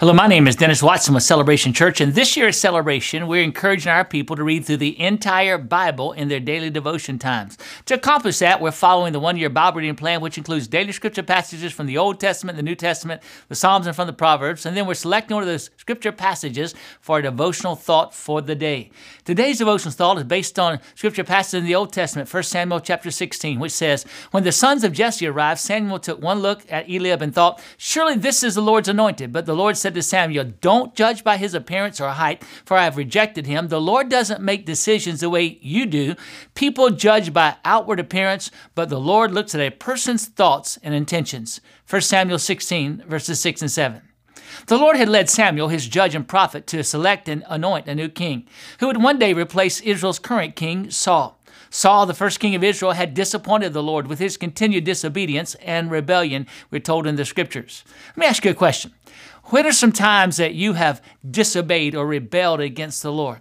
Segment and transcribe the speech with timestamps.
[0.00, 3.92] Hello, my name is Dennis Watson with Celebration Church, and this year's celebration, we're encouraging
[3.92, 7.58] our people to read through the entire Bible in their daily devotion times.
[7.84, 11.22] To accomplish that, we're following the one year Bible reading plan, which includes daily scripture
[11.22, 14.74] passages from the Old Testament, the New Testament, the Psalms, and from the Proverbs, and
[14.74, 18.90] then we're selecting one of those scripture passages for a devotional thought for the day.
[19.26, 23.10] Today's devotional thought is based on scripture passages in the Old Testament, 1 Samuel chapter
[23.10, 27.20] 16, which says, When the sons of Jesse arrived, Samuel took one look at Eliab
[27.20, 29.30] and thought, Surely this is the Lord's anointed.
[29.30, 32.76] But the Lord said, said to Samuel, Don't judge by his appearance or height, for
[32.76, 33.66] I have rejected him.
[33.66, 36.14] The Lord doesn't make decisions the way you do.
[36.54, 41.60] People judge by outward appearance, but the Lord looks at a person's thoughts and intentions.
[41.88, 44.02] 1 Samuel 16, verses 6 and 7.
[44.68, 48.08] The Lord had led Samuel, his judge and prophet, to select and anoint a new
[48.08, 48.46] king,
[48.78, 51.40] who would one day replace Israel's current king, Saul.
[51.70, 55.90] Saul, the first king of Israel, had disappointed the Lord with his continued disobedience and
[55.90, 57.84] rebellion, we're told in the scriptures.
[58.10, 58.92] Let me ask you a question.
[59.50, 63.40] When are some times that you have disobeyed or rebelled against the Lord?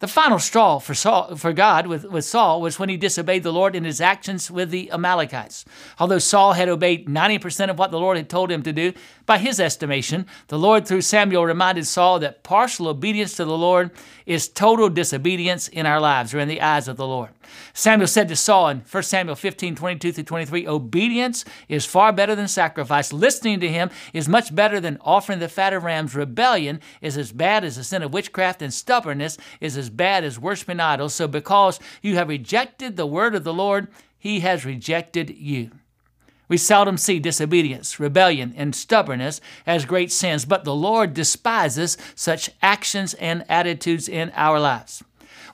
[0.00, 3.52] The final straw for, Saul, for God with, with Saul was when he disobeyed the
[3.52, 5.66] Lord in his actions with the Amalekites.
[5.98, 8.94] Although Saul had obeyed 90% of what the Lord had told him to do,
[9.26, 13.90] by his estimation, the Lord through Samuel reminded Saul that partial obedience to the Lord
[14.24, 17.30] is total disobedience in our lives or in the eyes of the Lord.
[17.74, 22.34] Samuel said to Saul in 1 Samuel 15, 22 through 23, Obedience is far better
[22.34, 23.12] than sacrifice.
[23.12, 26.14] Listening to him is much better than offering the fat of rams.
[26.14, 30.80] Rebellion is as bad as the sin of witchcraft, and stubbornness is bad as worshiping
[30.80, 31.14] idols.
[31.14, 33.88] So because you have rejected the word of the Lord,
[34.18, 35.70] he has rejected you.
[36.48, 42.50] We seldom see disobedience, rebellion, and stubbornness as great sins, but the Lord despises such
[42.60, 45.04] actions and attitudes in our lives.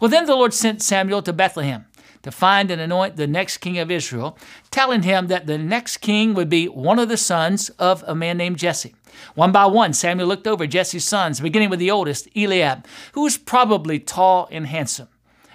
[0.00, 1.84] Well, then the Lord sent Samuel to Bethlehem
[2.22, 4.38] to find and anoint the next king of Israel,
[4.70, 8.36] telling him that the next king would be one of the sons of a man
[8.36, 8.94] named Jesse.
[9.34, 13.38] One by one, Samuel looked over Jesse's sons, beginning with the oldest, Eliab, who was
[13.38, 15.08] probably tall and handsome.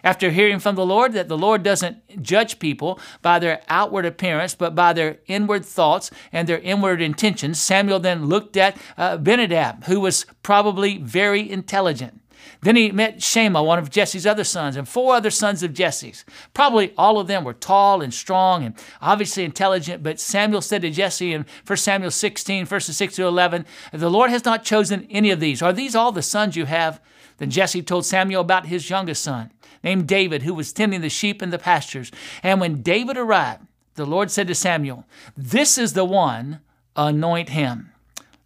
[0.04, 4.56] After hearing from the Lord that the Lord doesn't judge people by their outward appearance,
[4.56, 9.86] but by their inward thoughts and their inward intentions, Samuel then looked at uh, Benadab,
[9.86, 12.21] who was probably very intelligent.
[12.62, 16.24] Then he met Shema, one of Jesse's other sons, and four other sons of Jesse's.
[16.54, 20.92] Probably all of them were tall and strong and obviously intelligent, but Samuel said to
[20.92, 25.32] Jesse in 1 Samuel 16, verses 6 to 11, The Lord has not chosen any
[25.32, 25.62] of these.
[25.62, 27.02] Are these all the sons you have?
[27.38, 29.52] Then Jesse told Samuel about his youngest son
[29.84, 32.12] named David, who was tending the sheep in the pastures.
[32.44, 33.66] And when David arrived,
[33.96, 36.60] the Lord said to Samuel, This is the one,
[36.96, 37.92] anoint him.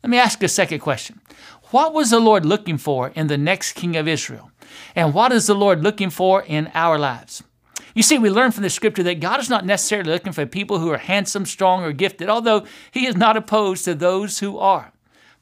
[0.03, 1.19] Let me ask a second question.
[1.75, 4.49] What was the Lord looking for in the next king of Israel?
[4.95, 7.43] And what is the Lord looking for in our lives?
[7.93, 10.79] You see, we learn from the scripture that God is not necessarily looking for people
[10.79, 14.93] who are handsome, strong, or gifted, although He is not opposed to those who are.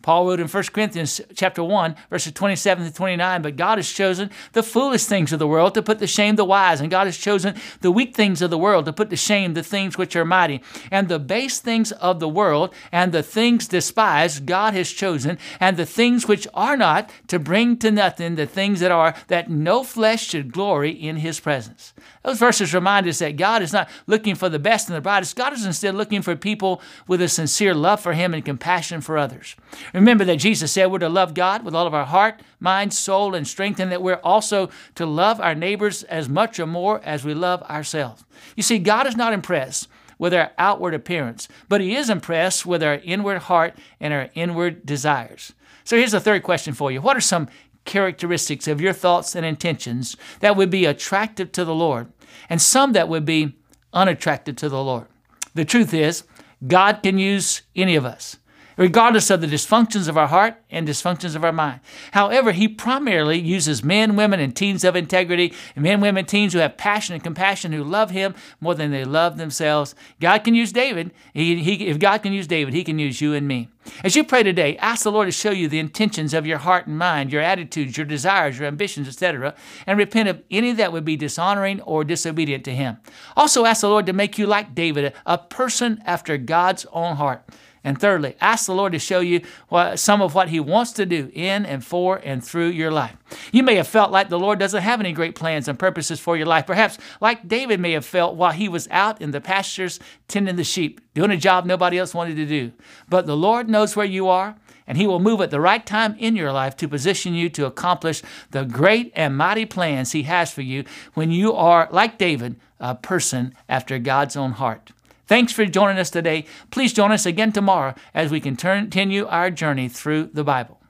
[0.03, 4.29] Paul wrote in 1 Corinthians chapter 1, verses 27 to 29, but God has chosen
[4.51, 7.17] the foolish things of the world to put to shame the wise, and God has
[7.17, 10.25] chosen the weak things of the world to put to shame the things which are
[10.25, 10.61] mighty.
[10.91, 15.77] And the base things of the world and the things despised God has chosen, and
[15.77, 19.85] the things which are not to bring to nothing the things that are, that no
[19.85, 21.93] flesh should glory in his presence.
[22.23, 25.37] Those verses remind us that God is not looking for the best and the brightest.
[25.37, 29.17] God is instead looking for people with a sincere love for him and compassion for
[29.17, 29.55] others.
[29.93, 33.35] Remember that Jesus said we're to love God with all of our heart, mind, soul,
[33.35, 37.23] and strength, and that we're also to love our neighbors as much or more as
[37.23, 38.25] we love ourselves.
[38.55, 39.87] You see, God is not impressed
[40.17, 44.85] with our outward appearance, but He is impressed with our inward heart and our inward
[44.85, 45.53] desires.
[45.83, 47.47] So here's the third question for you What are some
[47.85, 52.11] characteristics of your thoughts and intentions that would be attractive to the Lord,
[52.49, 53.57] and some that would be
[53.93, 55.05] unattractive to the Lord?
[55.53, 56.23] The truth is,
[56.65, 58.37] God can use any of us
[58.77, 61.79] regardless of the dysfunctions of our heart and dysfunctions of our mind.
[62.11, 66.77] However, he primarily uses men, women, and teens of integrity, men, women, teens who have
[66.77, 69.95] passion and compassion, who love him more than they love themselves.
[70.19, 71.11] God can use David.
[71.33, 73.69] He, he, if God can use David, he can use you and me.
[74.03, 76.87] As you pray today, ask the Lord to show you the intentions of your heart
[76.87, 79.55] and mind, your attitudes, your desires, your ambitions, etc.,
[79.85, 82.97] and repent of any that would be dishonoring or disobedient to him.
[83.35, 87.43] Also ask the Lord to make you like David, a person after God's own heart.
[87.83, 91.05] And thirdly, ask the Lord to show you what, some of what He wants to
[91.05, 93.17] do in and for and through your life.
[93.51, 96.37] You may have felt like the Lord doesn't have any great plans and purposes for
[96.37, 96.65] your life.
[96.65, 100.63] Perhaps like David may have felt while he was out in the pastures tending the
[100.63, 102.71] sheep, doing a job nobody else wanted to do.
[103.09, 104.55] But the Lord knows where you are,
[104.87, 107.65] and He will move at the right time in your life to position you to
[107.65, 108.21] accomplish
[108.51, 110.83] the great and mighty plans He has for you
[111.13, 114.91] when you are, like David, a person after God's own heart.
[115.25, 116.45] Thanks for joining us today.
[116.69, 120.82] Please join us again tomorrow as we continue our journey through the Bible.